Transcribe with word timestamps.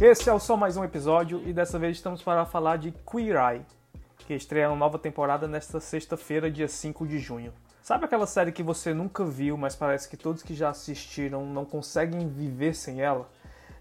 Esse 0.00 0.28
é 0.28 0.32
o 0.32 0.40
só 0.40 0.56
mais 0.56 0.76
um 0.76 0.82
episódio 0.82 1.40
e 1.46 1.52
dessa 1.52 1.78
vez 1.78 1.96
estamos 1.96 2.20
para 2.20 2.44
falar 2.44 2.78
de 2.78 2.92
Queer 3.08 3.36
Eye, 3.36 3.66
que 4.18 4.34
estreia 4.34 4.68
uma 4.68 4.76
nova 4.76 4.98
temporada 4.98 5.46
nesta 5.46 5.78
sexta-feira, 5.78 6.50
dia 6.50 6.66
5 6.66 7.06
de 7.06 7.20
junho. 7.20 7.52
Sabe 7.80 8.04
aquela 8.04 8.26
série 8.26 8.50
que 8.50 8.62
você 8.62 8.92
nunca 8.92 9.24
viu, 9.24 9.56
mas 9.56 9.76
parece 9.76 10.08
que 10.08 10.16
todos 10.16 10.42
que 10.42 10.52
já 10.52 10.70
assistiram 10.70 11.46
não 11.46 11.64
conseguem 11.64 12.28
viver 12.28 12.74
sem 12.74 13.00
ela? 13.00 13.30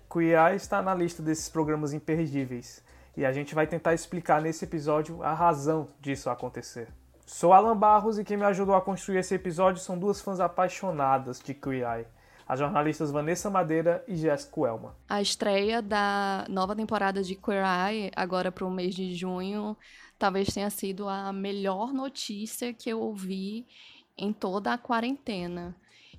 Queer 0.10 0.52
Eye 0.52 0.56
está 0.56 0.84
na 0.84 0.94
lista 0.94 1.24
desses 1.24 1.50
programas 1.50 1.94
imperdíveis 1.94 2.84
e 3.18 3.26
a 3.26 3.34
gente 3.34 3.56
vai 3.56 3.66
tentar 3.66 3.96
explicar 3.96 4.40
nesse 4.40 4.66
episódio 4.66 5.24
a 5.24 5.34
razão 5.34 5.88
disso 6.00 6.30
acontecer. 6.30 6.90
Sou 7.26 7.54
Alan 7.54 7.76
Barros 7.76 8.20
e 8.20 8.24
quem 8.24 8.38
me 8.38 8.46
ajudou 8.46 8.76
a 8.76 8.82
construir 8.82 9.18
esse 9.18 9.34
episódio 9.34 9.82
são 9.82 9.98
duas 9.98 10.22
fãs 10.22 10.40
apaixonadas 10.40 11.40
de 11.40 11.56
Queer 11.56 11.92
Eye 11.92 12.06
as 12.48 12.60
jornalistas 12.60 13.12
Vanessa 13.12 13.50
Madeira 13.50 14.04
e 14.08 14.16
Jéssica 14.16 14.68
Elma. 14.68 14.96
A 15.08 15.22
estreia 15.22 15.82
da 15.82 16.46
nova 16.50 16.76
temporada 16.76 17.22
de 17.24 17.36
Queer 17.36 17.64
Eye, 17.64 18.12
agora 18.16 18.52
para 18.52 18.66
o 18.66 18.72
mês 18.72 18.96
de 18.96 19.14
junho, 19.16 19.78
talvez 20.18 20.54
tenha 20.54 20.70
sido 20.70 21.08
a 21.08 21.32
melhor 21.34 21.94
notícia 21.94 22.74
que 22.74 22.90
eu 22.90 23.00
ouvi 23.00 23.66
em 24.18 24.32
toda 24.32 24.74
a 24.74 24.78
quarentena. 24.78 25.76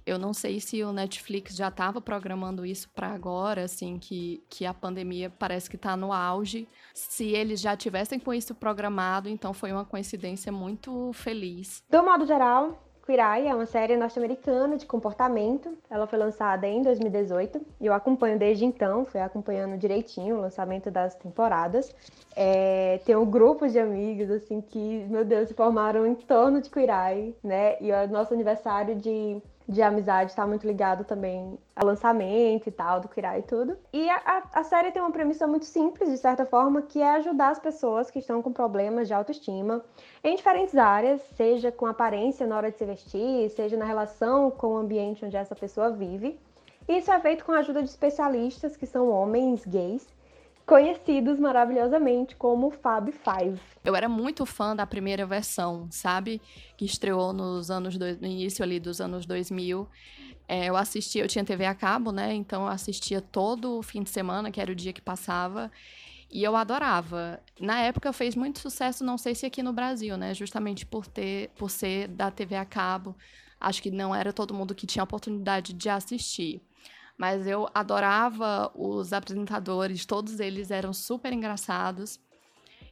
Eu 0.06 0.19
não 0.19 0.34
sei 0.34 0.60
se 0.60 0.83
o 0.83 0.92
Netflix 0.92 1.56
já 1.56 1.69
estava 1.69 1.98
programando 1.98 2.66
isso 2.66 2.91
para 2.91 3.09
agora, 3.09 3.64
assim, 3.64 3.98
que, 3.98 4.42
que 4.50 4.66
a 4.66 4.75
pandemia 4.75 5.30
parece 5.30 5.70
que 5.70 5.77
está 5.77 5.97
no 5.97 6.12
auge. 6.12 6.69
Se 6.92 7.25
eles 7.25 7.59
já 7.59 7.75
tivessem 7.75 8.19
com 8.19 8.34
isso 8.34 8.55
programado, 8.55 9.30
então 9.30 9.55
foi 9.55 9.72
uma 9.72 9.84
coincidência 9.84 10.52
muito 10.52 11.11
feliz. 11.14 11.83
Do 11.88 12.02
modo 12.02 12.27
geral, 12.27 12.84
Queer 13.05 13.21
Eye 13.21 13.49
é 13.49 13.55
uma 13.55 13.67
série 13.67 13.97
norte-americana 13.97 14.79
de 14.79 14.87
comportamento. 14.87 15.77
Ela 15.91 16.06
foi 16.06 16.19
lançada 16.19 16.67
em 16.67 16.83
2018 16.83 17.61
e 17.78 17.87
eu 17.87 17.92
acompanho 17.92 18.39
desde 18.39 18.65
então, 18.65 19.05
fui 19.05 19.20
acompanhando 19.20 19.77
direitinho 19.77 20.37
o 20.37 20.41
lançamento 20.41 20.91
das 20.91 21.15
temporadas. 21.15 21.95
É, 22.34 22.98
tem 23.05 23.15
um 23.15 23.27
grupo 23.27 23.69
de 23.69 23.78
amigos, 23.78 24.31
assim, 24.31 24.62
que, 24.62 25.06
meu 25.11 25.23
Deus, 25.23 25.48
se 25.48 25.55
formaram 25.55 26.06
em 26.06 26.15
torno 26.15 26.62
de 26.62 26.70
Queer 26.70 26.89
Eye, 26.89 27.37
né? 27.45 27.77
E 27.78 27.93
o 27.93 28.09
nosso 28.09 28.33
aniversário 28.33 28.95
de 28.95 29.41
de 29.69 29.81
amizade 29.83 30.31
está 30.31 30.47
muito 30.47 30.67
ligado 30.67 31.05
também 31.05 31.59
ao 31.75 31.87
lançamento 31.87 32.69
e 32.69 32.73
tal, 32.73 33.01
do 33.01 33.09
Kirai 33.09 33.41
e 33.41 33.43
tudo. 33.43 33.77
E 33.93 34.09
a, 34.11 34.43
a, 34.53 34.65
série 34.65 34.93
tem 34.93 35.01
uma 35.01 35.11
premissa 35.11 35.47
muito 35.47 35.65
simples, 35.65 36.11
de 36.11 36.19
certa 36.19 36.45
forma, 36.45 36.83
que 36.83 37.01
é 37.01 37.17
ajudar 37.17 37.51
as 37.51 37.59
pessoas 37.59 38.11
que 38.11 38.19
estão 38.19 38.43
com 38.43 38.53
problemas 38.53 39.09
de 39.09 39.15
autoestima 39.15 39.83
em 40.23 40.37
diferentes 40.37 40.77
áreas, 40.77 41.23
seja 41.37 41.73
com 41.73 41.87
aparência 41.87 42.47
na 42.47 42.56
hora 42.56 42.71
de 42.71 42.77
se 42.77 42.84
vestir, 42.84 43.48
seja 43.51 43.77
na 43.77 43.84
relação 43.84 44.51
com 44.51 44.75
o 44.75 44.77
ambiente 44.77 45.25
onde 45.25 45.37
essa 45.37 45.55
pessoa 45.55 45.91
vive. 45.91 46.39
Isso 46.87 47.11
é 47.11 47.19
feito 47.19 47.45
com 47.45 47.53
a 47.53 47.59
ajuda 47.61 47.83
de 47.83 47.89
especialistas 47.89 48.77
que 48.77 48.84
são 48.84 49.09
homens 49.09 49.65
gays 49.65 50.06
conhecidos 50.67 51.39
maravilhosamente 51.39 52.34
como 52.37 52.70
Fab 52.70 53.12
Five. 53.12 53.61
Eu 53.84 53.95
era 53.95 54.09
muito 54.09 54.47
fã 54.47 54.75
da 54.75 54.87
primeira 54.87 55.27
versão, 55.27 55.87
sabe? 55.91 56.41
Que 56.77 56.84
estreou 56.84 57.33
nos 57.33 57.71
anos 57.71 57.98
do... 57.98 58.05
no 58.05 58.27
início 58.27 58.62
ali 58.62 58.81
dos 58.81 59.01
anos 59.01 59.27
2000. 59.27 59.87
É, 60.47 60.67
eu 60.67 60.77
assistia, 60.77 61.23
eu 61.23 61.29
tinha 61.29 61.45
TV 61.45 61.65
a 61.65 61.75
cabo, 61.75 62.12
né? 62.12 62.34
Então 62.34 62.62
eu 62.62 62.69
assistia 62.69 63.21
todo 63.21 63.79
o 63.79 63.83
fim 63.83 64.03
de 64.03 64.11
semana, 64.11 64.51
que 64.51 64.61
era 64.61 64.73
o 64.73 64.75
dia 64.75 64.93
que 64.93 65.01
passava. 65.01 65.71
E 66.31 66.43
eu 66.43 66.56
adorava. 66.56 67.41
Na 67.61 67.81
época 67.81 68.12
fez 68.12 68.34
muito 68.34 68.59
sucesso, 68.59 69.05
não 69.05 69.17
sei 69.17 69.34
se 69.34 69.47
aqui 69.47 69.62
no 69.62 69.73
Brasil, 69.73 70.17
né? 70.17 70.34
Justamente 70.34 70.84
por 70.84 71.06
ter, 71.06 71.51
por 71.51 71.71
ser 71.71 72.09
da 72.09 72.31
TV 72.31 72.56
a 72.56 72.65
cabo. 72.65 73.15
Acho 73.61 73.83
que 73.83 73.91
não 73.91 74.15
era 74.15 74.33
todo 74.33 74.53
mundo 74.53 74.75
que 74.75 74.87
tinha 74.87 75.03
a 75.03 75.05
oportunidade 75.05 75.73
de 75.73 75.89
assistir 75.89 76.61
mas 77.17 77.47
eu 77.47 77.69
adorava 77.75 78.70
os 78.75 79.12
apresentadores, 79.12 80.05
todos 80.05 80.41
eles 80.41 80.71
eram 80.71 80.93
super 80.93 81.33
engraçados. 81.33 82.21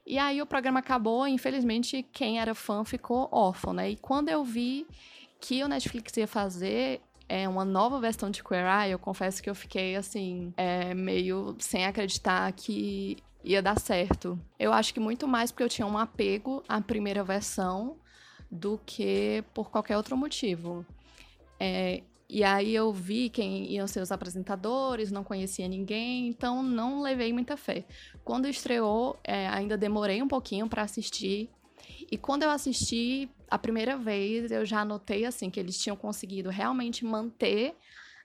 E 0.06 0.19
aí 0.19 0.42
o 0.42 0.46
programa 0.46 0.80
acabou, 0.80 1.26
infelizmente 1.26 2.02
quem 2.12 2.41
era 2.41 2.54
fã 2.54 2.84
ficou 2.84 3.28
órfão, 3.30 3.72
né? 3.72 3.91
E 3.91 3.96
quando 3.96 4.28
eu 4.28 4.44
vi 4.44 4.86
que 5.41 5.62
o 5.62 5.69
Netflix 5.69 6.16
ia 6.16 6.26
fazer 6.26 7.00
é, 7.28 7.48
uma 7.48 7.64
nova 7.64 8.00
versão 8.00 8.30
de 8.30 8.42
Queer 8.42 8.66
Eye, 8.66 8.92
eu 8.92 8.98
confesso 8.98 9.42
que 9.42 9.48
eu 9.48 9.54
fiquei 9.54 9.96
assim, 9.96 10.52
é, 10.56 10.92
meio 10.94 11.56
sem 11.58 11.86
acreditar 11.86 12.50
que 12.52 13.16
ia 13.44 13.62
dar 13.62 13.78
certo. 13.78 14.38
Eu 14.58 14.72
acho 14.72 14.92
que 14.94 15.00
muito 15.00 15.26
mais 15.26 15.50
porque 15.50 15.62
eu 15.64 15.69
tinha 15.69 15.86
um 15.86 15.98
apego 15.98 16.62
à 16.69 16.80
primeira 16.80 17.25
versão 17.25 17.96
do 18.50 18.78
que 18.84 19.42
por 19.54 19.70
qualquer 19.70 19.96
outro 19.96 20.16
motivo. 20.16 20.84
É, 21.58 22.02
e 22.28 22.42
aí 22.42 22.74
eu 22.74 22.92
vi 22.92 23.28
quem 23.28 23.70
iam 23.72 23.86
ser 23.86 24.00
os 24.00 24.10
apresentadores, 24.10 25.12
não 25.12 25.22
conhecia 25.22 25.68
ninguém, 25.68 26.28
então 26.28 26.62
não 26.62 27.02
levei 27.02 27.32
muita 27.32 27.56
fé. 27.56 27.84
Quando 28.24 28.48
estreou, 28.48 29.18
é, 29.24 29.48
ainda 29.48 29.76
demorei 29.76 30.22
um 30.22 30.28
pouquinho 30.28 30.68
para 30.68 30.82
assistir. 30.82 31.50
E 32.10 32.16
quando 32.16 32.42
eu 32.42 32.50
assisti 32.50 33.30
a 33.50 33.58
primeira 33.58 33.96
vez, 33.96 34.50
eu 34.50 34.64
já 34.64 34.84
notei 34.84 35.24
assim 35.24 35.50
que 35.50 35.60
eles 35.60 35.78
tinham 35.78 35.96
conseguido 35.96 36.50
realmente 36.50 37.04
manter 37.04 37.74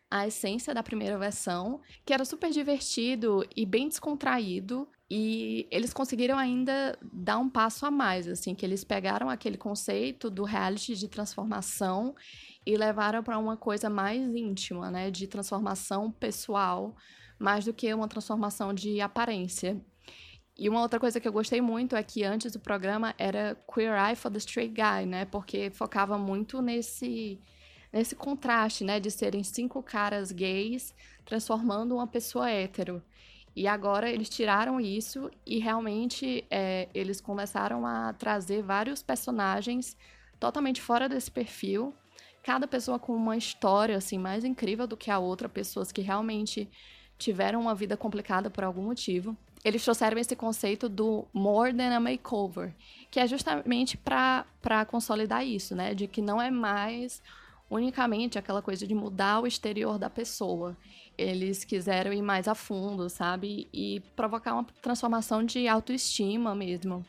a 0.09 0.25
essência 0.25 0.73
da 0.73 0.81
primeira 0.81 1.17
versão, 1.17 1.81
que 2.05 2.13
era 2.13 2.23
super 2.23 2.49
divertido 2.49 3.45
e 3.55 3.65
bem 3.65 3.89
descontraído. 3.89 4.87
E 5.09 5.67
eles 5.71 5.93
conseguiram 5.93 6.37
ainda 6.37 6.97
dar 7.01 7.37
um 7.37 7.49
passo 7.49 7.85
a 7.85 7.91
mais, 7.91 8.27
assim, 8.27 8.53
que 8.53 8.65
eles 8.65 8.83
pegaram 8.83 9.29
aquele 9.29 9.57
conceito 9.57 10.29
do 10.29 10.43
reality 10.43 10.95
de 10.95 11.07
transformação 11.07 12.13
e 12.65 12.75
levaram 12.75 13.23
para 13.23 13.37
uma 13.37 13.55
coisa 13.55 13.89
mais 13.89 14.21
íntima, 14.35 14.91
né, 14.91 15.09
de 15.09 15.25
transformação 15.25 16.11
pessoal, 16.11 16.93
mais 17.39 17.63
do 17.63 17.73
que 17.73 17.93
uma 17.93 18.07
transformação 18.09 18.73
de 18.73 18.99
aparência. 18.99 19.81
E 20.57 20.67
uma 20.67 20.81
outra 20.81 20.99
coisa 20.99 21.19
que 21.19 21.27
eu 21.27 21.31
gostei 21.31 21.61
muito 21.61 21.95
é 21.95 22.03
que 22.03 22.25
antes 22.25 22.51
do 22.51 22.59
programa 22.59 23.15
era 23.17 23.55
Queer 23.73 23.93
Eye 23.93 24.15
for 24.15 24.29
the 24.29 24.39
Straight 24.39 24.73
Guy, 24.73 25.05
né, 25.05 25.23
porque 25.23 25.69
focava 25.69 26.17
muito 26.17 26.61
nesse 26.61 27.39
nesse 27.93 28.15
contraste, 28.15 28.83
né, 28.83 28.99
de 28.99 29.09
serem 29.09 29.43
cinco 29.43 29.81
caras 29.81 30.31
gays 30.31 30.93
transformando 31.23 31.95
uma 31.95 32.05
pessoa 32.05 32.49
hétero. 32.49 33.01
E 33.57 33.67
agora 33.67 34.07
eles 34.07 34.29
tiraram 34.29 34.79
isso 34.79 35.31
e 35.43 35.57
realmente 35.57 36.45
é, 36.47 36.87
eles 36.93 37.19
começaram 37.19 37.87
a 37.87 38.13
trazer 38.13 38.61
vários 38.61 39.01
personagens 39.01 39.97
totalmente 40.39 40.79
fora 40.79 41.09
desse 41.09 41.31
perfil 41.31 41.91
cada 42.43 42.67
pessoa 42.67 42.99
com 42.99 43.15
uma 43.15 43.35
história 43.35 43.97
assim 43.97 44.19
mais 44.19 44.45
incrível 44.45 44.85
do 44.85 44.95
que 44.95 45.09
a 45.09 45.17
outra, 45.17 45.49
pessoas 45.49 45.91
que 45.91 46.01
realmente 46.01 46.69
tiveram 47.17 47.59
uma 47.59 47.73
vida 47.73 47.97
complicada 47.97 48.47
por 48.47 48.63
algum 48.63 48.83
motivo. 48.83 49.35
Eles 49.65 49.83
trouxeram 49.83 50.19
esse 50.19 50.35
conceito 50.35 50.87
do 50.87 51.27
more 51.33 51.73
than 51.73 51.95
a 51.95 51.99
makeover, 51.99 52.75
que 53.09 53.19
é 53.19 53.25
justamente 53.25 53.97
para 53.97 54.85
consolidar 54.87 55.43
isso, 55.43 55.75
né? 55.75 55.95
De 55.95 56.07
que 56.07 56.21
não 56.21 56.39
é 56.39 56.51
mais 56.51 57.23
unicamente 57.69 58.37
aquela 58.37 58.61
coisa 58.61 58.87
de 58.87 58.95
mudar 58.95 59.39
o 59.41 59.47
exterior 59.47 59.97
da 59.97 60.09
pessoa. 60.09 60.77
Eles 61.17 61.63
quiseram 61.63 62.13
ir 62.13 62.21
mais 62.21 62.47
a 62.47 62.55
fundo, 62.55 63.09
sabe? 63.09 63.67
E 63.73 64.01
provocar 64.15 64.53
uma 64.53 64.65
transformação 64.81 65.43
de 65.43 65.67
autoestima 65.67 66.53
mesmo. 66.55 67.05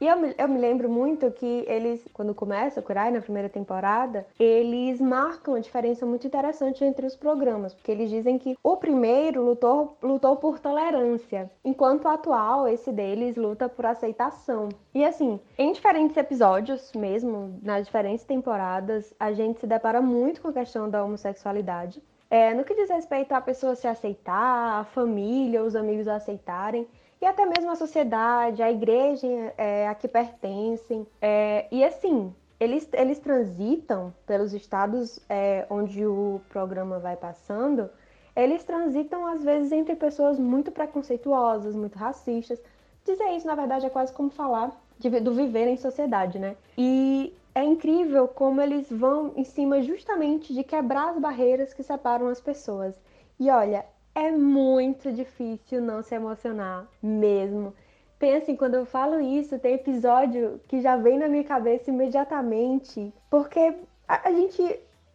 E 0.00 0.06
eu 0.06 0.16
me, 0.16 0.32
eu 0.38 0.48
me 0.48 0.58
lembro 0.58 0.88
muito 0.88 1.28
que 1.32 1.64
eles, 1.66 2.04
quando 2.12 2.32
começa 2.32 2.78
o 2.78 2.82
Kurai 2.82 3.10
na 3.10 3.20
primeira 3.20 3.48
temporada, 3.48 4.24
eles 4.38 5.00
marcam 5.00 5.54
uma 5.54 5.60
diferença 5.60 6.06
muito 6.06 6.24
interessante 6.24 6.84
entre 6.84 7.04
os 7.04 7.16
programas, 7.16 7.74
porque 7.74 7.90
eles 7.90 8.08
dizem 8.08 8.38
que 8.38 8.56
o 8.62 8.76
primeiro 8.76 9.42
lutou, 9.42 9.96
lutou 10.00 10.36
por 10.36 10.60
tolerância, 10.60 11.50
enquanto 11.64 12.04
o 12.04 12.08
atual, 12.08 12.68
esse 12.68 12.92
deles, 12.92 13.34
luta 13.34 13.68
por 13.68 13.86
aceitação. 13.86 14.68
E 14.94 15.04
assim, 15.04 15.40
em 15.58 15.72
diferentes 15.72 16.16
episódios 16.16 16.92
mesmo, 16.92 17.58
nas 17.60 17.86
diferentes 17.86 18.24
temporadas, 18.24 19.12
a 19.18 19.32
gente 19.32 19.58
se 19.58 19.66
depara 19.66 20.00
muito 20.00 20.40
com 20.40 20.48
a 20.48 20.52
questão 20.52 20.88
da 20.88 21.04
homossexualidade. 21.04 22.00
É, 22.30 22.52
no 22.52 22.62
que 22.62 22.74
diz 22.74 22.90
respeito 22.90 23.32
à 23.32 23.40
pessoa 23.40 23.74
se 23.74 23.88
aceitar, 23.88 24.80
a 24.80 24.84
família, 24.84 25.64
os 25.64 25.74
amigos 25.74 26.06
aceitarem 26.06 26.86
e 27.20 27.26
até 27.26 27.44
mesmo 27.44 27.70
a 27.70 27.76
sociedade, 27.76 28.62
a 28.62 28.70
igreja 28.70 29.26
é, 29.56 29.88
a 29.88 29.94
que 29.94 30.06
pertencem. 30.06 31.06
É, 31.20 31.66
e 31.70 31.84
assim, 31.84 32.34
eles, 32.60 32.88
eles 32.92 33.18
transitam 33.18 34.14
pelos 34.26 34.52
estados 34.52 35.20
é, 35.28 35.66
onde 35.70 36.04
o 36.06 36.40
programa 36.48 36.98
vai 36.98 37.16
passando, 37.16 37.90
eles 38.34 38.62
transitam 38.62 39.26
às 39.26 39.42
vezes 39.42 39.72
entre 39.72 39.96
pessoas 39.96 40.38
muito 40.38 40.70
preconceituosas, 40.70 41.74
muito 41.74 41.98
racistas. 41.98 42.60
Dizer 43.04 43.30
isso, 43.36 43.46
na 43.46 43.54
verdade, 43.54 43.86
é 43.86 43.90
quase 43.90 44.12
como 44.12 44.30
falar 44.30 44.70
de, 44.98 45.08
do 45.20 45.34
viver 45.34 45.66
em 45.66 45.76
sociedade, 45.76 46.38
né? 46.38 46.56
E 46.76 47.34
é 47.54 47.64
incrível 47.64 48.28
como 48.28 48.60
eles 48.60 48.88
vão 48.90 49.32
em 49.36 49.44
cima 49.44 49.82
justamente 49.82 50.54
de 50.54 50.62
quebrar 50.62 51.10
as 51.10 51.18
barreiras 51.18 51.74
que 51.74 51.82
separam 51.82 52.28
as 52.28 52.40
pessoas. 52.40 52.94
E 53.40 53.50
olha, 53.50 53.84
é 54.18 54.32
muito 54.32 55.12
difícil 55.12 55.80
não 55.80 56.02
se 56.02 56.12
emocionar 56.12 56.88
mesmo. 57.00 57.72
Pensem, 58.18 58.56
quando 58.56 58.74
eu 58.74 58.84
falo 58.84 59.20
isso, 59.20 59.60
tem 59.60 59.74
episódio 59.74 60.60
que 60.66 60.80
já 60.80 60.96
vem 60.96 61.16
na 61.16 61.28
minha 61.28 61.44
cabeça 61.44 61.90
imediatamente, 61.90 63.14
porque 63.30 63.76
a, 64.08 64.28
a 64.28 64.32
gente, 64.32 64.60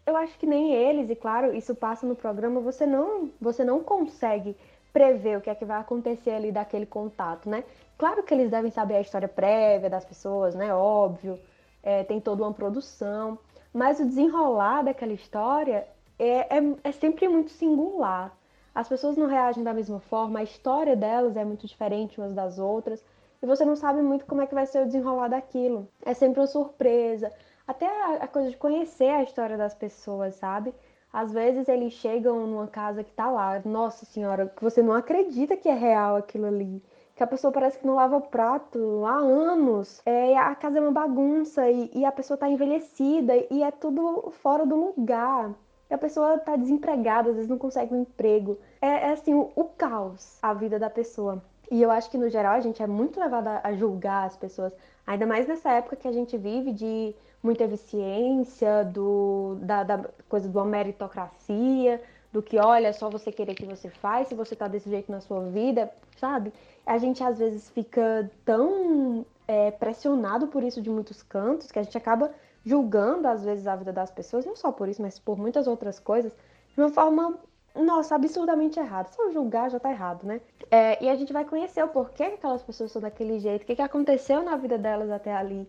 eu 0.06 0.16
acho 0.16 0.40
que 0.40 0.46
nem 0.46 0.74
eles, 0.74 1.10
e 1.10 1.16
claro, 1.16 1.54
isso 1.54 1.76
passa 1.76 2.08
no 2.08 2.16
programa, 2.16 2.62
você 2.62 2.86
não, 2.86 3.30
você 3.42 3.66
não 3.66 3.84
consegue 3.84 4.56
prever 4.94 5.38
o 5.38 5.42
que 5.42 5.50
é 5.50 5.56
que 5.56 5.66
vai 5.66 5.82
acontecer 5.82 6.32
ali 6.32 6.50
daquele 6.50 6.86
contato, 6.86 7.50
né? 7.50 7.66
Claro 7.98 8.24
que 8.24 8.34
eles 8.34 8.50
devem 8.50 8.72
saber 8.72 8.96
a 8.96 9.02
história 9.02 9.28
prévia 9.28 9.90
das 9.90 10.06
pessoas, 10.06 10.56
né? 10.56 10.74
Óbvio, 10.74 11.38
é, 11.82 12.06
tem 12.06 12.22
toda 12.22 12.44
uma 12.44 12.54
produção, 12.54 13.38
mas 13.74 14.00
o 14.00 14.06
desenrolar 14.06 14.82
daquela 14.84 15.12
história 15.12 15.86
é, 16.18 16.58
é, 16.58 16.76
é 16.86 16.92
sempre 16.94 17.28
muito 17.28 17.52
singular. 17.52 18.32
As 18.76 18.90
pessoas 18.90 19.16
não 19.16 19.28
reagem 19.28 19.64
da 19.64 19.74
mesma 19.74 20.00
forma, 20.00 20.40
a 20.40 20.44
história 20.44 20.96
delas 20.96 21.38
é 21.38 21.46
muito 21.46 21.68
diferente 21.68 22.20
umas 22.20 22.34
das 22.34 22.58
outras, 22.58 23.04
e 23.42 23.46
você 23.46 23.64
não 23.66 23.76
sabe 23.76 24.02
muito 24.02 24.26
como 24.26 24.42
é 24.42 24.48
que 24.48 24.56
vai 24.56 24.66
ser 24.66 24.82
o 24.82 24.86
desenrolar 24.86 25.28
daquilo. 25.28 25.88
É 26.06 26.14
sempre 26.14 26.40
uma 26.40 26.48
surpresa. 26.48 27.32
Até 27.68 27.86
a, 28.16 28.28
coisa 28.28 28.50
de 28.50 28.58
conhecer 28.58 29.10
a 29.10 29.22
história 29.22 29.58
das 29.58 29.76
pessoas, 29.76 30.36
sabe? 30.36 30.74
Às 31.12 31.32
vezes 31.32 31.68
eles 31.68 31.94
chegam 31.94 32.48
numa 32.48 32.68
casa 32.68 33.04
que 33.04 33.12
tá 33.12 33.30
lá, 33.30 33.62
nossa 33.66 34.06
senhora, 34.06 34.48
que 34.48 34.64
você 34.64 34.82
não 34.82 34.94
acredita 34.94 35.56
que 35.56 35.70
é 35.70 35.74
real 35.74 36.16
aquilo 36.16 36.46
ali. 36.46 36.82
Que 37.16 37.22
a 37.22 37.28
pessoa 37.28 37.54
parece 37.54 37.78
que 37.78 37.86
não 37.86 37.96
lava 37.96 38.20
prato 38.20 39.06
há 39.06 39.18
anos. 39.18 40.02
É, 40.06 40.38
a 40.38 40.56
casa 40.56 40.80
é 40.80 40.82
uma 40.82 40.92
bagunça 40.92 41.70
e, 41.70 41.92
e 41.94 42.06
a 42.06 42.12
pessoa 42.12 42.38
tá 42.38 42.50
envelhecida 42.50 43.34
e 43.52 43.62
é 43.62 43.72
tudo 43.72 44.32
fora 44.42 44.66
do 44.66 44.76
lugar. 44.76 45.54
A 45.94 45.98
pessoa 45.98 46.38
tá 46.40 46.56
desempregada, 46.56 47.30
às 47.30 47.36
vezes 47.36 47.50
não 47.50 47.58
consegue 47.58 47.94
um 47.94 48.02
emprego. 48.02 48.58
É, 48.82 48.88
é 48.88 49.12
assim, 49.12 49.34
o, 49.34 49.52
o 49.56 49.66
caos, 49.66 50.38
a 50.42 50.54
vida 50.54 50.80
da 50.80 50.90
pessoa. 50.90 51.42
E 51.70 51.82
eu 51.82 51.92
acho 51.92 52.10
que, 52.10 52.18
no 52.18 52.30
geral, 52.30 52.54
a 52.54 52.60
gente 52.60 52.82
é 52.82 52.88
muito 52.88 53.20
levado 53.20 53.48
a, 53.48 53.62
a 53.64 53.74
julgar 53.74 54.26
as 54.26 54.36
pessoas. 54.36 54.74
Ainda 55.06 55.26
mais 55.26 55.48
nessa 55.48 55.72
época 55.72 55.96
que 55.96 56.08
a 56.08 56.12
gente 56.12 56.38
vive 56.38 56.72
de 56.72 57.16
muita 57.42 57.66
eficiência, 57.66 58.86
do, 58.86 59.58
da, 59.62 59.84
da 59.84 60.06
coisa 60.30 60.48
de 60.48 60.58
uma 60.58 60.66
meritocracia, 60.66 62.02
do 62.32 62.42
que, 62.42 62.58
olha, 62.58 62.88
é 62.88 62.94
só 62.94 63.10
você 63.10 63.32
querer 63.32 63.54
que 63.54 63.66
você 63.66 63.90
faz, 63.90 64.30
se 64.30 64.34
você 64.34 64.56
tá 64.56 64.68
desse 64.68 64.90
jeito 64.90 65.12
na 65.12 65.22
sua 65.22 65.42
vida, 65.42 65.92
sabe? 66.18 66.52
A 66.86 66.98
gente 66.98 67.24
às 67.24 67.38
vezes 67.38 67.70
fica 67.70 68.32
tão 68.44 69.26
é, 69.48 69.70
pressionado 69.70 70.48
por 70.48 70.64
isso 70.64 70.82
de 70.82 70.90
muitos 70.90 71.22
cantos 71.22 71.72
que 71.72 71.78
a 71.78 71.84
gente 71.84 71.98
acaba 71.98 72.32
julgando 72.66 73.28
às 73.28 73.44
vezes 73.44 73.68
a 73.68 73.76
vida 73.76 73.92
das 73.92 74.12
pessoas, 74.12 74.46
não 74.46 74.56
só 74.56 74.72
por 74.72 74.88
isso, 74.88 75.02
mas 75.02 75.20
por 75.20 75.38
muitas 75.38 75.68
outras 75.68 76.00
coisas, 76.00 76.32
de 76.74 76.82
uma 76.82 76.90
forma, 76.90 77.38
nossa, 77.76 78.16
absurdamente 78.16 78.80
errada. 78.80 79.10
Só 79.10 79.30
julgar 79.32 79.70
já 79.70 79.80
tá 79.80 79.92
errado, 79.92 80.26
né? 80.26 80.42
É, 80.72 81.04
e 81.04 81.10
a 81.10 81.16
gente 81.16 81.34
vai 81.34 81.46
conhecer 81.46 81.84
o 81.84 81.88
porquê 81.88 82.30
que 82.30 82.36
aquelas 82.36 82.64
pessoas 82.64 82.92
são 82.92 83.02
daquele 83.02 83.40
jeito, 83.40 83.64
o 83.64 83.66
que, 83.66 83.76
que 83.76 83.82
aconteceu 83.82 84.42
na 84.44 84.56
vida 84.56 84.78
delas 84.78 85.12
até 85.12 85.34
ali. 85.36 85.68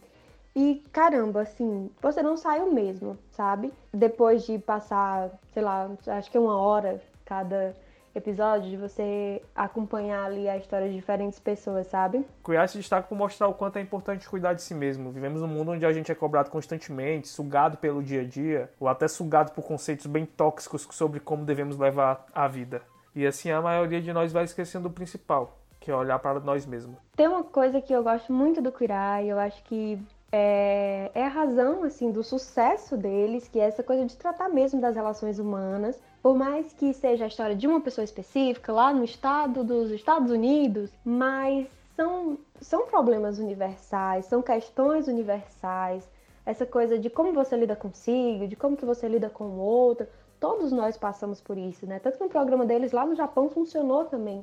E 0.56 0.82
caramba, 0.92 1.42
assim, 1.42 1.90
você 2.00 2.22
não 2.22 2.36
saiu 2.36 2.72
mesmo, 2.72 3.18
sabe? 3.32 3.72
Depois 3.92 4.44
de 4.44 4.58
passar, 4.58 5.30
sei 5.52 5.62
lá, 5.62 5.90
acho 6.06 6.30
que 6.30 6.38
uma 6.38 6.56
hora 6.56 7.02
cada 7.24 7.74
episódio, 8.14 8.70
de 8.70 8.76
você 8.76 9.42
acompanhar 9.54 10.24
ali 10.24 10.48
a 10.48 10.56
história 10.56 10.88
de 10.88 10.94
diferentes 10.94 11.38
pessoas, 11.38 11.86
sabe? 11.86 12.24
Cuidar 12.42 12.68
se 12.68 12.78
destaca 12.78 13.08
por 13.08 13.16
mostrar 13.16 13.48
o 13.48 13.54
quanto 13.54 13.78
é 13.78 13.80
importante 13.80 14.28
cuidar 14.28 14.54
de 14.54 14.62
si 14.62 14.74
mesmo. 14.74 15.10
Vivemos 15.10 15.40
num 15.40 15.48
mundo 15.48 15.72
onde 15.72 15.84
a 15.84 15.92
gente 15.92 16.10
é 16.10 16.14
cobrado 16.14 16.50
constantemente, 16.50 17.28
sugado 17.28 17.76
pelo 17.78 18.02
dia 18.02 18.22
a 18.22 18.24
dia, 18.24 18.70
ou 18.78 18.88
até 18.88 19.08
sugado 19.08 19.52
por 19.52 19.62
conceitos 19.62 20.06
bem 20.06 20.24
tóxicos 20.24 20.86
sobre 20.90 21.20
como 21.20 21.44
devemos 21.44 21.78
levar 21.78 22.26
a 22.34 22.46
vida. 22.46 22.82
E 23.14 23.26
assim 23.26 23.50
a 23.50 23.60
maioria 23.60 24.00
de 24.00 24.12
nós 24.12 24.32
vai 24.32 24.44
esquecendo 24.44 24.88
o 24.88 24.92
principal, 24.92 25.58
que 25.78 25.90
é 25.90 25.94
olhar 25.94 26.18
para 26.18 26.40
nós 26.40 26.66
mesmos. 26.66 26.96
Tem 27.16 27.28
uma 27.28 27.44
coisa 27.44 27.80
que 27.80 27.92
eu 27.92 28.02
gosto 28.02 28.32
muito 28.32 28.60
do 28.60 28.72
Queer 28.72 29.24
eu 29.24 29.38
acho 29.38 29.62
que 29.64 29.98
é, 30.36 31.12
é, 31.14 31.26
a 31.26 31.28
razão 31.28 31.84
assim 31.84 32.10
do 32.10 32.24
sucesso 32.24 32.96
deles, 32.96 33.46
que 33.46 33.60
é 33.60 33.68
essa 33.68 33.84
coisa 33.84 34.04
de 34.04 34.16
tratar 34.16 34.48
mesmo 34.48 34.80
das 34.80 34.96
relações 34.96 35.38
humanas, 35.38 35.96
por 36.20 36.36
mais 36.36 36.72
que 36.72 36.92
seja 36.92 37.24
a 37.24 37.28
história 37.28 37.54
de 37.54 37.68
uma 37.68 37.80
pessoa 37.80 38.04
específica 38.04 38.72
lá 38.72 38.92
no 38.92 39.04
estado 39.04 39.62
dos 39.62 39.92
Estados 39.92 40.32
Unidos, 40.32 40.90
mas 41.04 41.68
são, 41.94 42.36
são 42.60 42.84
problemas 42.86 43.38
universais, 43.38 44.26
são 44.26 44.42
questões 44.42 45.06
universais, 45.06 46.02
essa 46.44 46.66
coisa 46.66 46.98
de 46.98 47.08
como 47.08 47.32
você 47.32 47.56
lida 47.56 47.76
consigo, 47.76 48.48
de 48.48 48.56
como 48.56 48.76
que 48.76 48.84
você 48.84 49.06
lida 49.06 49.30
com 49.30 49.44
o 49.44 49.60
outro, 49.60 50.08
todos 50.40 50.72
nós 50.72 50.96
passamos 50.96 51.40
por 51.40 51.56
isso, 51.56 51.86
né? 51.86 52.00
Tanto 52.00 52.18
que 52.18 52.24
no 52.24 52.28
programa 52.28 52.66
deles 52.66 52.90
lá 52.90 53.06
no 53.06 53.14
Japão 53.14 53.48
funcionou 53.48 54.06
também. 54.06 54.40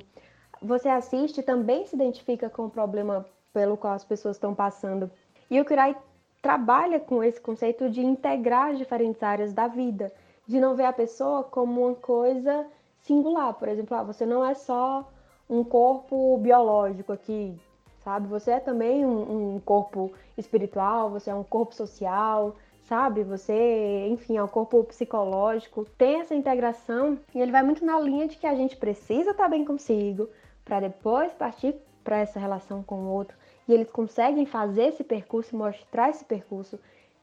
Você 0.62 0.88
assiste 0.88 1.40
e 1.40 1.42
também 1.42 1.84
se 1.84 1.94
identifica 1.94 2.48
com 2.48 2.64
o 2.64 2.70
problema 2.70 3.26
pelo 3.52 3.76
qual 3.76 3.92
as 3.92 4.04
pessoas 4.04 4.36
estão 4.36 4.54
passando. 4.54 5.10
E 5.50 5.60
o 5.60 5.64
Kurai 5.64 5.96
trabalha 6.42 6.98
com 6.98 7.22
esse 7.22 7.40
conceito 7.40 7.88
de 7.88 8.00
integrar 8.04 8.70
as 8.70 8.78
diferentes 8.78 9.22
áreas 9.22 9.52
da 9.52 9.68
vida, 9.68 10.12
de 10.46 10.58
não 10.58 10.74
ver 10.74 10.86
a 10.86 10.92
pessoa 10.92 11.44
como 11.44 11.86
uma 11.86 11.94
coisa 11.94 12.66
singular. 13.00 13.54
Por 13.54 13.68
exemplo, 13.68 13.96
ah, 13.96 14.02
você 14.02 14.26
não 14.26 14.44
é 14.44 14.54
só 14.54 15.08
um 15.48 15.62
corpo 15.62 16.36
biológico 16.38 17.12
aqui, 17.12 17.56
sabe? 18.02 18.26
Você 18.26 18.52
é 18.52 18.60
também 18.60 19.06
um, 19.06 19.54
um 19.54 19.60
corpo 19.60 20.12
espiritual, 20.36 21.10
você 21.10 21.30
é 21.30 21.34
um 21.34 21.44
corpo 21.44 21.74
social, 21.74 22.56
sabe? 22.82 23.22
Você, 23.22 24.08
enfim, 24.08 24.36
é 24.36 24.42
um 24.42 24.48
corpo 24.48 24.82
psicológico. 24.84 25.86
Tem 25.96 26.20
essa 26.20 26.34
integração 26.34 27.18
e 27.32 27.40
ele 27.40 27.52
vai 27.52 27.62
muito 27.62 27.84
na 27.84 28.00
linha 28.00 28.26
de 28.26 28.36
que 28.36 28.46
a 28.46 28.54
gente 28.54 28.76
precisa 28.76 29.30
estar 29.30 29.48
bem 29.48 29.64
consigo 29.64 30.28
para 30.64 30.80
depois 30.80 31.32
partir 31.32 31.76
para 32.02 32.18
essa 32.18 32.40
relação 32.40 32.82
com 32.82 32.96
o 32.96 33.08
outro 33.12 33.36
e 33.68 33.72
eles 33.72 33.90
conseguem 33.90 34.46
fazer 34.46 34.84
esse 34.84 35.04
percurso, 35.04 35.56
mostrar 35.56 36.10
esse 36.10 36.24
percurso, 36.24 36.78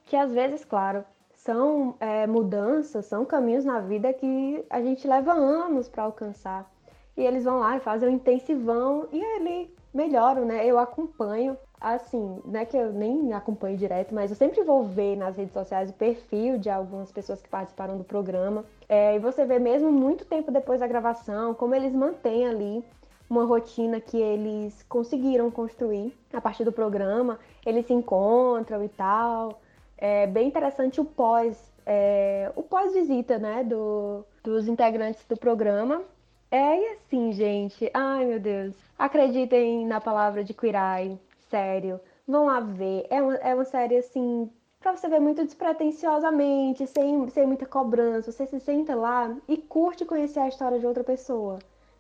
que 0.05 0.15
às 0.15 0.33
vezes, 0.33 0.65
claro, 0.65 1.03
são 1.35 1.95
é, 1.99 2.27
mudanças, 2.27 3.05
são 3.05 3.25
caminhos 3.25 3.65
na 3.65 3.79
vida 3.79 4.11
que 4.13 4.63
a 4.69 4.81
gente 4.81 5.07
leva 5.07 5.33
anos 5.33 5.87
para 5.87 6.03
alcançar. 6.03 6.69
E 7.15 7.23
eles 7.23 7.43
vão 7.43 7.59
lá 7.59 7.77
e 7.77 7.79
fazem 7.79 8.09
o 8.09 8.11
intensivão 8.11 9.07
e 9.11 9.19
ele 9.19 9.73
melhoram, 9.93 10.45
né? 10.45 10.65
Eu 10.65 10.77
acompanho, 10.77 11.57
assim, 11.79 12.39
não 12.45 12.59
é 12.59 12.65
que 12.65 12.77
eu 12.77 12.91
nem 12.93 13.33
acompanho 13.33 13.77
direto, 13.77 14.13
mas 14.13 14.31
eu 14.31 14.37
sempre 14.37 14.63
vou 14.63 14.83
ver 14.83 15.15
nas 15.15 15.35
redes 15.35 15.53
sociais 15.53 15.89
o 15.89 15.93
perfil 15.93 16.57
de 16.57 16.69
algumas 16.69 17.11
pessoas 17.11 17.41
que 17.41 17.49
participaram 17.49 17.97
do 17.97 18.03
programa. 18.03 18.65
É, 18.87 19.15
e 19.15 19.19
você 19.19 19.45
vê 19.45 19.59
mesmo 19.59 19.91
muito 19.91 20.25
tempo 20.25 20.51
depois 20.51 20.79
da 20.79 20.87
gravação, 20.87 21.53
como 21.53 21.75
eles 21.75 21.93
mantêm 21.93 22.47
ali 22.47 22.83
uma 23.29 23.45
rotina 23.45 24.01
que 24.01 24.17
eles 24.17 24.83
conseguiram 24.89 25.51
construir 25.51 26.17
a 26.33 26.41
partir 26.41 26.63
do 26.63 26.71
programa. 26.71 27.39
Eles 27.65 27.85
se 27.85 27.93
encontram 27.93 28.83
e 28.83 28.89
tal. 28.89 29.61
É 29.97 30.25
bem 30.25 30.47
interessante 30.47 30.99
o 30.99 31.05
pós, 31.05 31.71
é, 31.85 32.51
o 32.55 32.63
pós-visita, 32.63 33.37
né, 33.37 33.63
do, 33.63 34.25
dos 34.43 34.67
integrantes 34.67 35.23
do 35.27 35.37
programa. 35.37 36.01
É, 36.49 36.79
e 36.79 36.93
assim, 36.93 37.31
gente, 37.31 37.91
ai 37.93 38.25
meu 38.25 38.39
Deus, 38.39 38.73
acreditem 38.97 39.85
na 39.85 40.01
palavra 40.01 40.43
de 40.43 40.53
Quirai, 40.53 41.19
sério, 41.49 41.99
vão 42.27 42.45
lá 42.47 42.59
ver. 42.59 43.05
É 43.09 43.21
uma, 43.21 43.35
é 43.35 43.53
uma 43.53 43.65
série 43.65 43.97
assim, 43.97 44.49
pra 44.79 44.95
você 44.95 45.07
ver 45.07 45.19
muito 45.19 45.43
despretensiosamente, 45.45 46.87
sem, 46.87 47.27
sem 47.29 47.45
muita 47.45 47.65
cobrança. 47.67 48.31
Você 48.31 48.47
se 48.47 48.59
senta 48.59 48.95
lá 48.95 49.35
e 49.47 49.57
curte 49.57 50.05
conhecer 50.05 50.39
a 50.39 50.47
história 50.47 50.79
de 50.79 50.87
outra 50.87 51.03
pessoa 51.03 51.59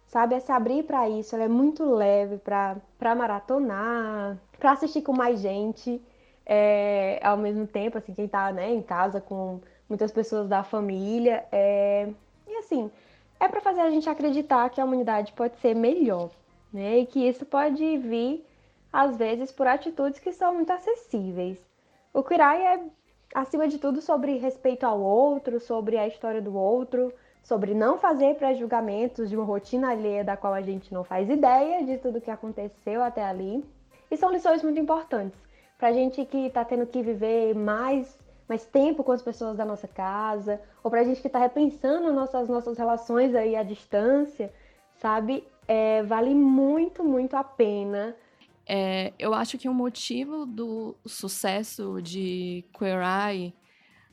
sabe? 0.09 0.35
É 0.35 0.39
se 0.39 0.51
abrir 0.51 0.83
para 0.83 1.07
isso. 1.07 1.33
Ela 1.33 1.45
é 1.45 1.47
muito 1.47 1.85
leve 1.85 2.37
para 2.37 3.15
maratonar, 3.15 4.37
para 4.59 4.71
assistir 4.71 5.01
com 5.01 5.13
mais 5.13 5.39
gente. 5.39 6.01
É, 6.45 7.19
ao 7.23 7.37
mesmo 7.37 7.67
tempo, 7.67 7.99
assim, 7.99 8.13
quem 8.13 8.27
tá 8.27 8.51
né, 8.51 8.73
em 8.73 8.81
casa 8.81 9.21
com 9.21 9.61
muitas 9.87 10.11
pessoas 10.11 10.49
da 10.49 10.63
família. 10.63 11.45
É, 11.51 12.09
e 12.47 12.55
assim, 12.57 12.91
é 13.39 13.47
para 13.47 13.61
fazer 13.61 13.81
a 13.81 13.89
gente 13.89 14.09
acreditar 14.09 14.69
que 14.69 14.81
a 14.81 14.85
humanidade 14.85 15.31
pode 15.33 15.57
ser 15.57 15.75
melhor, 15.75 16.31
né? 16.73 16.99
E 16.99 17.05
que 17.05 17.27
isso 17.27 17.45
pode 17.45 17.97
vir, 17.97 18.43
às 18.91 19.15
vezes, 19.15 19.51
por 19.51 19.67
atitudes 19.67 20.19
que 20.19 20.31
são 20.33 20.55
muito 20.55 20.71
acessíveis. 20.73 21.59
O 22.11 22.23
Kirai 22.23 22.65
é, 22.65 22.83
acima 23.33 23.67
de 23.67 23.77
tudo, 23.77 24.01
sobre 24.01 24.37
respeito 24.37 24.85
ao 24.85 24.99
outro, 24.99 25.59
sobre 25.59 25.97
a 25.97 26.07
história 26.07 26.41
do 26.41 26.55
outro, 26.57 27.13
sobre 27.49 27.73
não 27.73 27.97
fazer 27.97 28.35
pré-julgamentos 28.35 29.27
de 29.27 29.35
uma 29.35 29.43
rotina 29.43 29.89
alheia 29.89 30.23
da 30.23 30.37
qual 30.37 30.53
a 30.53 30.61
gente 30.61 30.93
não 30.93 31.03
faz 31.03 31.27
ideia 31.27 31.83
de 31.83 31.97
tudo 31.97 32.21
que 32.21 32.29
aconteceu 32.29 33.03
até 33.03 33.23
ali. 33.23 33.65
E 34.11 34.15
são 34.15 34.31
lições 34.31 34.61
muito 34.61 34.79
importantes 34.79 35.37
para 35.79 35.91
gente 35.91 36.23
que 36.25 36.45
está 36.45 36.63
tendo 36.63 36.85
que 36.85 37.01
viver 37.01 37.55
mais, 37.55 38.15
mais 38.47 38.65
tempo 38.65 39.03
com 39.03 39.11
as 39.11 39.23
pessoas 39.23 39.57
da 39.57 39.65
nossa 39.65 39.87
casa, 39.87 40.61
ou 40.83 40.91
para 40.91 41.03
gente 41.03 41.21
que 41.21 41.27
está 41.27 41.39
repensando 41.39 42.13
nossas, 42.13 42.47
nossas 42.47 42.77
relações 42.77 43.33
aí 43.33 43.55
à 43.55 43.63
distância, 43.63 44.53
sabe? 44.97 45.43
É, 45.67 46.03
vale 46.03 46.35
muito, 46.35 47.03
muito 47.03 47.35
a 47.35 47.43
pena. 47.43 48.15
É, 48.67 49.11
eu 49.17 49.33
acho 49.33 49.57
que 49.57 49.67
o 49.67 49.73
motivo 49.73 50.45
do 50.45 50.95
sucesso 51.03 51.99
de 51.99 52.63
Queer 52.77 53.01
Eye 53.01 53.53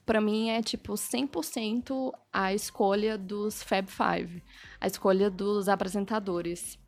para 0.06 0.20
mim 0.20 0.50
é 0.50 0.62
tipo 0.62 0.92
100% 0.92 2.12
a 2.32 2.54
escolha 2.54 3.18
dos 3.18 3.62
Fab 3.62 3.88
Five, 3.90 4.42
a 4.80 4.86
escolha 4.86 5.28
dos 5.28 5.68
apresentadores. 5.68 6.78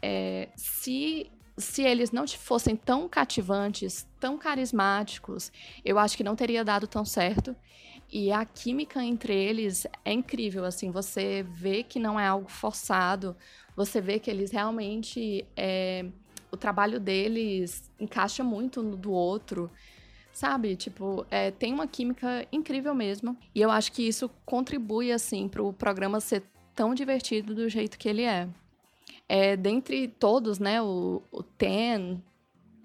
É, 0.00 0.48
se 0.56 1.30
se 1.56 1.82
eles 1.82 2.10
não 2.10 2.26
fossem 2.26 2.74
tão 2.74 3.08
cativantes, 3.08 4.06
tão 4.18 4.36
carismáticos, 4.36 5.52
eu 5.84 5.98
acho 5.98 6.16
que 6.16 6.24
não 6.24 6.34
teria 6.34 6.64
dado 6.64 6.86
tão 6.86 7.04
certo. 7.04 7.54
E 8.12 8.32
a 8.32 8.44
química 8.44 9.02
entre 9.04 9.34
eles 9.34 9.86
é 10.04 10.12
incrível, 10.12 10.64
assim, 10.64 10.90
você 10.90 11.44
vê 11.48 11.82
que 11.82 11.98
não 11.98 12.18
é 12.18 12.26
algo 12.26 12.48
forçado, 12.48 13.36
você 13.76 14.00
vê 14.00 14.18
que 14.18 14.30
eles 14.30 14.50
realmente, 14.50 15.46
é, 15.56 16.06
o 16.50 16.56
trabalho 16.56 17.00
deles 17.00 17.90
encaixa 17.98 18.42
muito 18.42 18.82
no 18.82 18.96
do 18.96 19.12
outro, 19.12 19.70
sabe? 20.34 20.74
Tipo, 20.74 21.24
é, 21.30 21.52
tem 21.52 21.72
uma 21.72 21.86
química 21.86 22.46
incrível 22.52 22.94
mesmo. 22.94 23.36
E 23.54 23.62
eu 23.62 23.70
acho 23.70 23.92
que 23.92 24.06
isso 24.06 24.28
contribui, 24.44 25.12
assim, 25.12 25.48
para 25.48 25.62
o 25.62 25.72
programa 25.72 26.20
ser 26.20 26.42
tão 26.74 26.92
divertido 26.92 27.54
do 27.54 27.68
jeito 27.68 27.96
que 27.96 28.08
ele 28.08 28.24
é. 28.24 28.48
É, 29.28 29.56
dentre 29.56 30.08
todos, 30.08 30.58
né, 30.58 30.82
o, 30.82 31.22
o 31.30 31.42
Ten, 31.42 32.20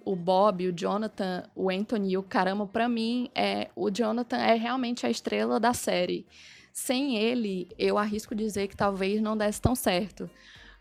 o 0.05 0.15
Bob, 0.15 0.67
o 0.67 0.71
Jonathan, 0.71 1.43
o 1.55 1.71
Anthony 1.71 2.11
e 2.11 2.17
o 2.17 2.23
Caramba, 2.23 2.67
para 2.67 2.87
mim, 2.87 3.29
é, 3.33 3.69
o 3.75 3.89
Jonathan 3.89 4.37
é 4.37 4.53
realmente 4.53 5.05
a 5.05 5.09
estrela 5.09 5.59
da 5.59 5.73
série. 5.73 6.25
Sem 6.71 7.17
ele, 7.17 7.67
eu 7.79 7.97
arrisco 7.97 8.35
dizer 8.35 8.67
que 8.67 8.77
talvez 8.77 9.19
não 9.21 9.35
desse 9.35 9.59
tão 9.59 9.75
certo. 9.75 10.29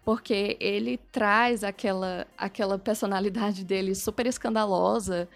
Porque 0.05 0.57
ele 0.61 0.99
traz 1.11 1.65
aquela, 1.65 2.27
aquela 2.37 2.79
personalidade 2.79 3.65
dele 3.65 3.95
super 3.95 4.27
escandalosa, 4.27 5.29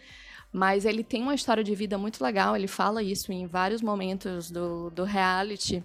mas 0.52 0.84
ele 0.84 1.02
tem 1.02 1.22
uma 1.22 1.34
história 1.34 1.64
de 1.64 1.74
vida 1.74 1.96
muito 1.96 2.22
legal. 2.22 2.54
Ele 2.56 2.68
fala 2.68 3.02
isso 3.02 3.32
em 3.32 3.46
vários 3.46 3.80
momentos 3.80 4.50
do, 4.50 4.90
do 4.90 5.04
reality 5.04 5.82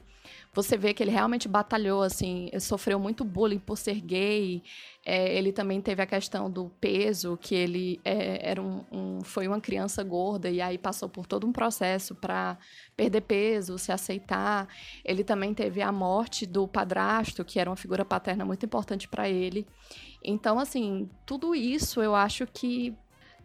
você 0.58 0.76
vê 0.76 0.92
que 0.92 1.04
ele 1.04 1.12
realmente 1.12 1.48
batalhou, 1.48 2.02
assim, 2.02 2.50
sofreu 2.60 3.00
muito 3.00 3.24
bullying 3.24 3.60
por 3.60 3.78
ser 3.78 4.02
gay. 4.02 4.64
É, 5.06 5.38
ele 5.38 5.52
também 5.52 5.80
teve 5.80 6.02
a 6.02 6.06
questão 6.06 6.50
do 6.50 6.72
peso, 6.82 7.38
que 7.38 7.54
ele 7.54 8.02
é, 8.04 8.50
era 8.50 8.60
um, 8.60 8.84
um, 8.92 9.22
foi 9.22 9.48
uma 9.48 9.62
criança 9.62 10.04
gorda 10.04 10.50
e 10.50 10.60
aí 10.60 10.78
passou 10.80 11.08
por 11.08 11.28
todo 11.28 11.46
um 11.46 11.52
processo 11.52 12.16
para 12.16 12.58
perder 12.96 13.22
peso, 13.22 13.78
se 13.78 13.92
aceitar. 13.92 14.68
Ele 15.06 15.24
também 15.24 15.54
teve 15.54 15.80
a 15.80 15.92
morte 15.92 16.48
do 16.48 16.68
padrasto, 16.68 17.46
que 17.46 17.60
era 17.60 17.70
uma 17.70 17.76
figura 17.76 18.04
paterna 18.04 18.44
muito 18.44 18.66
importante 18.66 19.08
para 19.08 19.30
ele. 19.30 19.68
Então, 20.24 20.60
assim, 20.60 21.08
tudo 21.24 21.54
isso 21.54 22.02
eu 22.02 22.16
acho 22.16 22.48
que 22.48 22.96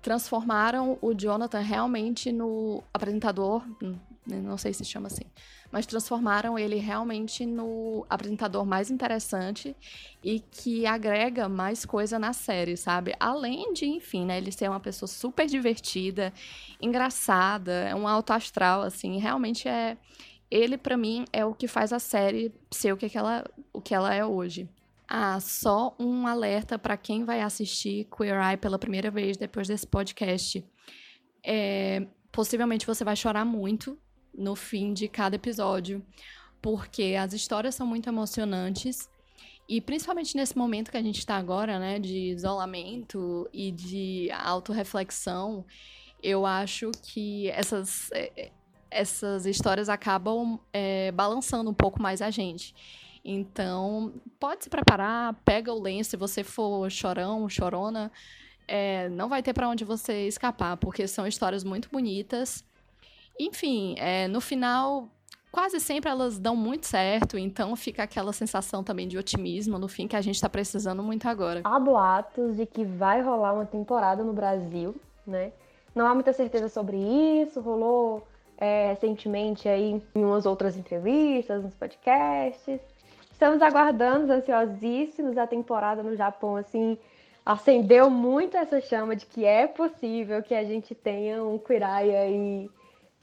transformaram 0.02 0.98
o 1.00 1.14
Jonathan 1.14 1.60
realmente 1.60 2.32
no 2.32 2.82
apresentador, 2.92 3.64
hum, 3.82 3.96
não 4.26 4.58
sei 4.58 4.72
se 4.74 4.84
chama 4.84 5.06
assim, 5.06 5.24
mas 5.70 5.86
transformaram 5.86 6.58
ele 6.58 6.76
realmente 6.76 7.46
no 7.46 8.04
apresentador 8.10 8.66
mais 8.66 8.90
interessante 8.90 9.74
e 10.22 10.40
que 10.40 10.86
agrega 10.86 11.48
mais 11.48 11.86
coisa 11.86 12.18
na 12.18 12.32
série, 12.32 12.76
sabe? 12.76 13.14
Além 13.18 13.72
de, 13.72 13.86
enfim, 13.86 14.26
né, 14.26 14.38
ele 14.38 14.52
ser 14.52 14.68
uma 14.68 14.80
pessoa 14.80 15.08
super 15.08 15.46
divertida, 15.46 16.32
engraçada, 16.80 17.72
é 17.72 17.94
um 17.94 18.06
alto 18.06 18.32
astral, 18.32 18.82
assim, 18.82 19.18
realmente 19.18 19.68
é 19.68 19.96
ele 20.50 20.76
para 20.76 20.98
mim 20.98 21.24
é 21.32 21.44
o 21.46 21.54
que 21.54 21.66
faz 21.66 21.94
a 21.94 21.98
série 21.98 22.52
ser 22.70 22.92
o 22.92 22.96
que 22.96 23.16
ela, 23.16 23.42
o 23.72 23.80
que 23.80 23.94
ela 23.94 24.12
é 24.12 24.22
hoje. 24.24 24.68
Ah, 25.14 25.38
só 25.40 25.94
um 25.98 26.26
alerta 26.26 26.78
para 26.78 26.96
quem 26.96 27.22
vai 27.22 27.42
assistir 27.42 28.08
Queer 28.16 28.34
Eye 28.34 28.56
pela 28.56 28.78
primeira 28.78 29.10
vez 29.10 29.36
depois 29.36 29.68
desse 29.68 29.86
podcast. 29.86 30.64
É, 31.44 32.06
possivelmente 32.32 32.86
você 32.86 33.04
vai 33.04 33.14
chorar 33.14 33.44
muito 33.44 33.98
no 34.32 34.56
fim 34.56 34.94
de 34.94 35.08
cada 35.08 35.36
episódio, 35.36 36.02
porque 36.62 37.14
as 37.20 37.34
histórias 37.34 37.74
são 37.74 37.86
muito 37.86 38.08
emocionantes 38.08 39.10
e 39.68 39.82
principalmente 39.82 40.34
nesse 40.34 40.56
momento 40.56 40.90
que 40.90 40.96
a 40.96 41.02
gente 41.02 41.18
está 41.18 41.36
agora, 41.36 41.78
né, 41.78 41.98
de 41.98 42.30
isolamento 42.30 43.46
e 43.52 43.70
de 43.70 44.30
autorreflexão, 44.32 45.66
eu 46.22 46.46
acho 46.46 46.90
que 47.02 47.50
essas, 47.50 48.10
é, 48.12 48.50
essas 48.90 49.44
histórias 49.44 49.90
acabam 49.90 50.58
é, 50.72 51.12
balançando 51.12 51.68
um 51.68 51.74
pouco 51.74 52.00
mais 52.00 52.22
a 52.22 52.30
gente. 52.30 52.74
Então, 53.24 54.12
pode 54.40 54.64
se 54.64 54.70
preparar, 54.70 55.34
pega 55.44 55.72
o 55.72 55.80
lenço, 55.80 56.10
se 56.10 56.16
você 56.16 56.42
for 56.42 56.90
chorão, 56.90 57.48
chorona, 57.48 58.10
é, 58.66 59.08
não 59.10 59.28
vai 59.28 59.42
ter 59.42 59.52
para 59.52 59.68
onde 59.68 59.84
você 59.84 60.26
escapar, 60.26 60.76
porque 60.76 61.06
são 61.06 61.26
histórias 61.26 61.62
muito 61.62 61.88
bonitas 61.90 62.64
enfim, 63.38 63.94
é, 63.98 64.28
no 64.28 64.40
final, 64.40 65.08
quase 65.50 65.80
sempre 65.80 66.10
elas 66.10 66.38
dão 66.38 66.54
muito 66.54 66.86
certo, 66.86 67.38
então 67.38 67.74
fica 67.76 68.02
aquela 68.02 68.32
sensação 68.32 68.84
também 68.84 69.08
de 69.08 69.18
otimismo 69.18 69.78
no 69.78 69.88
fim 69.88 70.06
que 70.06 70.16
a 70.16 70.20
gente 70.20 70.36
está 70.36 70.48
precisando 70.48 71.02
muito 71.02 71.26
agora. 71.28 71.60
Há 71.64 71.80
boatos 71.80 72.56
de 72.56 72.66
que 72.66 72.84
vai 72.84 73.22
rolar 73.22 73.54
uma 73.54 73.66
temporada 73.66 74.22
no 74.22 74.32
Brasil, 74.32 74.94
né? 75.26 75.52
Não 75.94 76.06
há 76.06 76.14
muita 76.14 76.32
certeza 76.32 76.68
sobre 76.68 76.96
isso, 76.96 77.60
rolou 77.60 78.26
é, 78.56 78.90
recentemente 78.90 79.68
aí 79.68 80.02
em 80.14 80.24
umas 80.24 80.46
outras 80.46 80.76
entrevistas, 80.76 81.62
nos 81.62 81.74
podcasts. 81.74 82.80
Estamos 83.42 83.60
aguardando, 83.60 84.32
ansiosíssimos, 84.32 85.36
a 85.36 85.48
temporada 85.48 86.00
no 86.00 86.14
Japão, 86.14 86.54
assim, 86.54 86.96
acendeu 87.44 88.08
muito 88.08 88.56
essa 88.56 88.80
chama 88.80 89.16
de 89.16 89.26
que 89.26 89.44
é 89.44 89.66
possível 89.66 90.44
que 90.44 90.54
a 90.54 90.62
gente 90.62 90.94
tenha 90.94 91.42
um 91.42 91.58
Quiraya 91.58 92.20
aí 92.20 92.70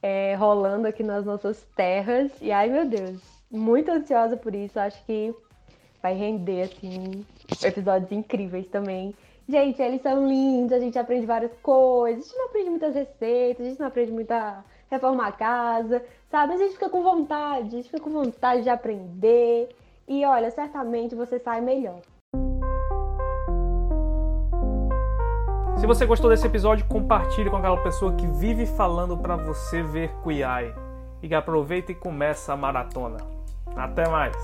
é, 0.04 0.36
rolando 0.36 0.90
aqui 0.90 1.04
nas 1.04 1.24
nossas 1.24 1.66
terras. 1.74 2.30
E 2.42 2.52
ai 2.52 2.68
meu 2.68 2.86
Deus, 2.86 3.22
muito 3.50 3.92
ansiosa 3.92 4.36
por 4.36 4.54
isso. 4.54 4.78
Acho 4.78 5.02
que 5.06 5.34
vai 6.04 6.14
render 6.16 6.64
assim 6.64 7.26
episódios 7.64 8.12
incríveis 8.12 8.68
também. 8.68 9.16
Gente, 9.48 9.82
eles 9.82 10.02
são 10.02 10.28
lindos, 10.28 10.74
a 10.74 10.82
gente 10.82 11.00
aprende 11.00 11.26
várias 11.26 11.54
coisas, 11.64 12.26
a 12.26 12.28
gente 12.28 12.38
não 12.38 12.46
aprende 12.48 12.70
muitas 12.72 12.94
receitas, 12.94 13.66
a 13.66 13.70
gente 13.70 13.80
não 13.80 13.88
aprende 13.88 14.12
muita 14.12 14.66
reformar 14.92 15.28
a 15.28 15.32
casa, 15.32 16.04
sabe? 16.30 16.56
A 16.56 16.58
gente 16.58 16.74
fica 16.74 16.90
com 16.90 17.04
vontade, 17.04 17.68
a 17.68 17.78
gente 17.78 17.90
fica 17.90 18.02
com 18.02 18.10
vontade 18.10 18.64
de 18.64 18.70
aprender. 18.70 19.70
E 20.10 20.26
olha, 20.26 20.50
certamente 20.50 21.14
você 21.14 21.38
sai 21.38 21.62
melhor. 21.62 22.02
Se 25.78 25.86
você 25.86 26.04
gostou 26.04 26.32
desse 26.32 26.48
episódio, 26.48 26.84
compartilhe 26.88 27.48
com 27.48 27.58
aquela 27.58 27.78
pessoa 27.84 28.14
que 28.16 28.26
vive 28.26 28.66
falando 28.66 29.16
para 29.16 29.36
você 29.36 29.84
ver 29.84 30.12
Queer 30.24 30.76
E 31.22 31.34
aproveita 31.36 31.92
e 31.92 31.96
começa 31.96 32.52
a 32.52 32.58
maratona. 32.58 33.18
Até 33.76 34.10
mais! 34.10 34.36